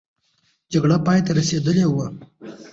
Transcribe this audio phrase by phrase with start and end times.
[0.71, 2.07] جګړه پای ته رسېدلې وه.